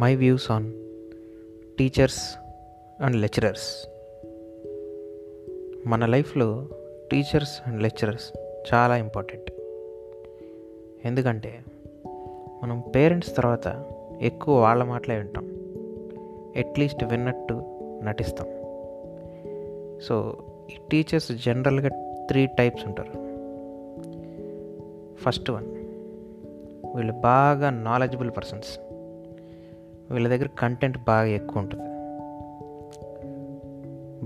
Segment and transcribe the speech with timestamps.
[0.00, 0.72] My views on
[1.78, 2.34] teachers
[3.02, 3.86] and lecturers.
[5.88, 6.68] మన లైఫ్లో
[7.10, 8.32] teachers and lecturers
[8.74, 9.50] చాలా ఇంపార్టెంట్.
[11.04, 11.64] ఎందుకంటే
[12.62, 13.84] మనం పేరెంట్స్ తర్వాత
[14.20, 15.44] ఎక్కువ వాళ్ళ మాటలే వింటాం.
[16.56, 17.62] అట్లీస్ట్ విన్నట్టు
[18.04, 18.48] నటిస్తాం.
[20.02, 20.36] సో
[20.70, 21.88] ఈ టీచర్స్ జనరల్గా
[22.26, 23.12] త్రీ టైప్స్ ఉంటారు.
[25.16, 25.66] ఫస్ట్ వన్
[26.96, 28.78] వీళ్ళు బాగా నాలెడ్జబుల్ పర్సన్స్
[30.10, 31.90] వీళ్ళ దగ్గర కంటెంట్ బాగా ఎక్కువ ఉంటుంది.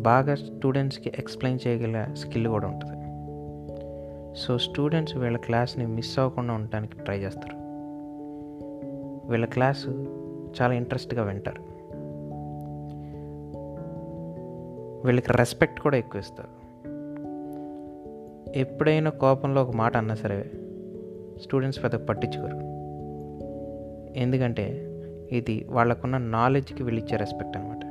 [0.03, 3.05] బాగా స్టూడెంట్స్కి ఎక్స్ప్లెయిన్ చేయగల స్కిల్ కూడా ఉంటుంది.
[4.39, 7.57] సో స్టూడెంట్స్ వీళ్ళ క్లాస్ని మిస్ అవ్వకుండా ఉండటానికి ట్రై చేస్తారు.
[9.31, 9.91] వీళ్ళ క్లాసు
[10.63, 11.75] చాలా ఇంట్రెస్ట్గా వింటారు.
[15.07, 16.65] వీళ్ళకి రెస్పెక్ట్ కూడా ఎక్కువ ఇస్తారు.
[18.59, 20.51] ఎప్పుడైనా కోపంలో ఒక మాట అన్నా సరే
[21.43, 22.57] స్టూడెంట్స్ పెద్ద పట్టించుకోరు.
[24.19, 24.84] ఎందుకంటే
[25.33, 27.85] ఇది వాళ్ళకున్న నాలెడ్జ్కి వీళ్ళిచ్చే రెస్పెక్ట్ అనమాట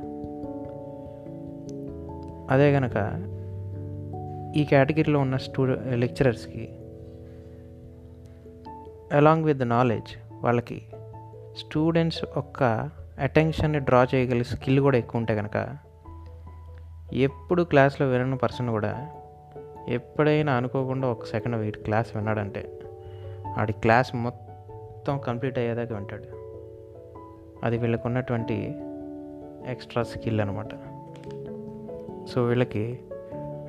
[2.52, 2.96] అదే కనుక
[4.56, 6.68] ఈ కేటగిరీలో ఉన్న స్టూడె లెక్చరర్స్కి
[9.12, 10.82] అలాంగ్ విత్ నాలెడ్జ్ వాళ్ళకి
[11.58, 15.76] స్టూడెంట్స్ యొక్క అటెన్షన్ని డ్రా చేయగలిగే స్కిల్ కూడా ఎక్కువ ఉంటే కనుక
[17.12, 19.10] ఎప్పుడు క్లాస్లో వినని పర్సన్ కూడా
[19.88, 22.80] ఎప్పుడైనా అనుకోకుండా ఒక సెకండ్ వీటి క్లాస్ విన్నాడంటే
[23.58, 26.43] ఆడి క్లాస్ మొత్తం కంప్లీట్ అయ్యేదాకా వింటాడు.
[27.64, 28.74] అది వీళ్ళకు ఉన్నటువంటి
[29.66, 30.68] ఎక్స్ట్రా స్కిల్ అనమాట
[32.28, 32.98] సో వీళ్ళకి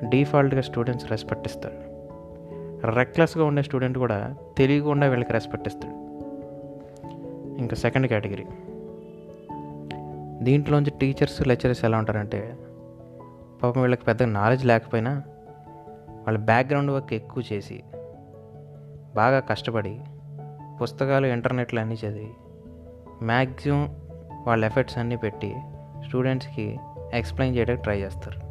[0.08, 1.86] డిఫాల్ట్గా స్టూడెంట్స్ రెస్పెక్ట్ ఇస్తారు
[2.90, 5.94] రెక్లెస్గా ఉండే స్టూడెంట్ కూడా తెలియకుండా వీళ్ళకి రెస్పెక్ట్ ఇస్తాడు.
[7.58, 8.44] ఇంకా సెకండ్ కేటగిరీ.
[10.44, 12.56] దీంట్లోంచి టీచర్స్ లెక్చరర్స్ ఎలా ఉంటారంటే
[13.62, 15.22] పాపం వీళ్ళకి పెద్దగా నాలెడ్జ్ లేకపోయినా
[16.26, 17.82] వాళ్ళ బ్యాక్గ్రౌండ్ వర్క్ ఎక్కువ చేసి
[19.14, 20.00] బాగా కష్టపడి
[20.82, 22.30] పుస్తకాలు ఇంటర్నెట్లు అన్నీ చదివి
[23.22, 23.96] మ్యాక్సిమం
[24.46, 25.54] వాళ్ళ ఎఫర్ట్స్ అన్నీ పెట్టి
[26.06, 26.78] స్టూడెంట్స్కి
[27.14, 28.46] ఎక్స్ప్లెయిన్ చేయడానికి ట్రై చేస్తారు.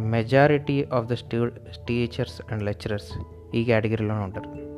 [0.00, 1.46] Majority of the స్టూ
[1.88, 3.18] teachers and lecturers
[3.54, 4.74] ఈ కేటగిరీలోనే ఉంటారు.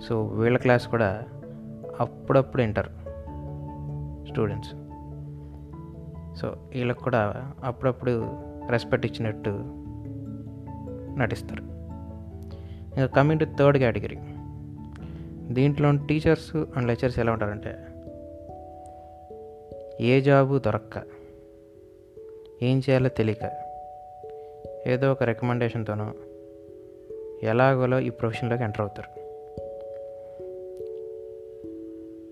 [0.00, 1.22] సో వీళ్ళ క్లాస్ కూడా
[2.00, 2.90] అప్పుడప్పుడు వింటారు
[4.30, 4.70] స్టూడెంట్స్.
[6.40, 8.30] సో వీళ్ళకి కూడా అప్పుడప్పుడు
[8.70, 9.50] రెస్పెక్ట్ ఇచ్చినట్టు
[11.18, 11.62] నటిస్తారు.
[12.94, 14.18] ఇంకా కమింగ్ టు థర్డ్ కేటగిరీ.
[15.50, 17.76] దీంట్లో టీచర్స్ అండ్ లెక్చర్స్ ఎలా ఉంటారంటే
[20.00, 21.02] ఏ జాబు దొరక్క
[22.62, 23.64] ఏం చేయాలో తెలియక
[24.86, 26.14] ఏదో ఒక రికమెండేషన్తోనో
[27.42, 29.20] ఎలాగోలో ఈ ప్రొఫెషన్లోకి ఎంటర్ అవుతారు.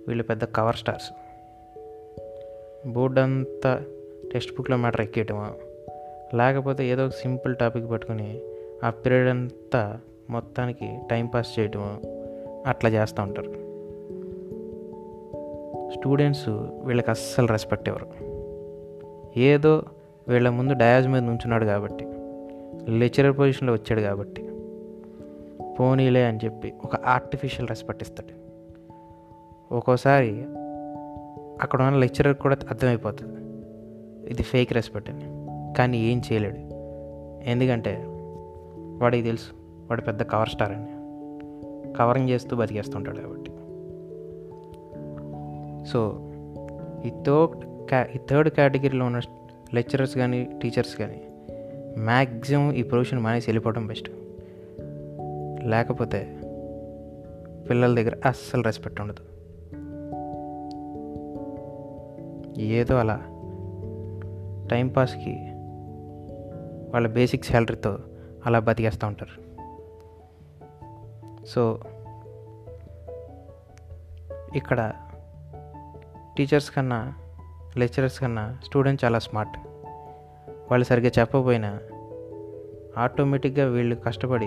[0.09, 1.11] వీళ్ళు పెద్ద కవర్ స్టార్స్
[2.89, 3.85] బోర్డు అంతా
[4.33, 5.55] టెక్స్ట్ బుక్లో మ్యాటర్ ఎక్కేయటమో?
[6.35, 8.41] లేకపోతే ఏదో ఒక సింపుల్ టాపిక్ పట్టుకుని
[8.85, 10.01] ఆ పీరియడ్ అంతా
[10.31, 12.12] మొత్తానికి టైంపాస్ చేయటము?
[12.67, 13.63] అట్లా చేస్తూ ఉంటారు.
[15.99, 16.49] స్టూడెంట్స్
[16.85, 18.07] వీళ్ళకి అస్సలు రెస్పెక్ట్ ఇవ్వరు.
[19.39, 19.83] ఏదో
[20.29, 22.07] వీళ్ళ ముందు డయాజ్ మీద నుంచున్నాడు కాబట్టి
[22.89, 24.49] లెక్చరర్ పొజిషన్లో వచ్చాడు కాబట్టి
[25.81, 28.43] పోనీలే అని చెప్పి ఒక ఆర్టిఫిషియల్ రెస్పెక్ట్ ఇస్తాడు.
[29.75, 30.45] ఒక్కోసారి
[31.63, 33.33] అక్కడ ఉన్న లెక్చరర్ కూడా అర్థమైపోతుంది.
[34.31, 35.25] ఇది ఫేక్ రెస్పెక్ట్ అని.
[35.75, 36.57] కానీ ఏం చేయలేడు.
[37.49, 38.05] ఎందుకంటే
[39.03, 39.51] వాడికి తెలుసు
[39.91, 41.02] వాడు పెద్ద కవర్ స్టార్ అని.
[41.99, 43.51] కవరింగ్ చేస్తూ బతికేస్తుంటాడు కాబట్టి.
[45.89, 46.31] సో
[47.07, 49.21] ఈ థర్డ్ క్యా ఈ థర్డ్ కేటగిరీలో ఉన్న
[49.75, 51.23] లెక్చరర్స్ కానీ టీచర్స్ కానీ
[51.99, 54.11] మ్యాక్సిమం ఈ ప్రొఫెషన్ మానేసి వెళ్ళిపోవడం బెస్ట్.
[55.69, 56.41] లేకపోతే
[57.71, 59.33] పిల్లల దగ్గర అస్సలు రెస్పెక్ట్ ఉండదు.
[62.61, 63.21] ఏదో అలా
[64.71, 65.31] టైంపాస్కి
[66.93, 67.99] వాళ్ళ బేసిక్ శాలరీతో
[68.47, 69.52] అలా బతికేస్తూ ఉంటారు.
[71.47, 71.79] సో
[74.57, 74.93] ఇక్కడ
[76.37, 77.15] టీచర్స్ కన్నా
[77.77, 79.59] లెక్చరర్స్ కన్నా స్టూడెంట్ చాలా స్మార్ట్
[80.71, 81.81] వాళ్ళు సరిగ్గా చెప్పకపోయినా
[82.99, 84.47] ఆటోమేటిక్గా వీళ్ళు కష్టపడి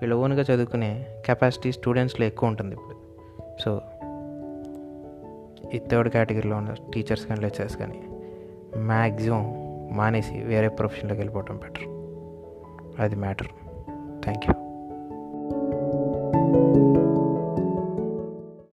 [0.00, 2.96] వీళ్ళు ఓన్గా చదువుకునే కెపాసిటీ స్టూడెంట్స్లో ఎక్కువ ఉంటుంది ఇప్పుడు.
[3.60, 3.80] సో
[5.74, 8.02] ఈ థర్డ్ కేటగిరీలో ఉన్న టీచర్స్ కానీ లెక్చరర్స్ కానీ
[8.76, 9.62] మ్యాక్సిమం
[9.96, 11.86] మానేసి వేరే ప్రొఫెషన్లోకి వెళ్ళిపోవటం బెటర్
[13.00, 13.48] అది matter
[14.22, 14.71] thank you
[16.52, 16.81] Thank you.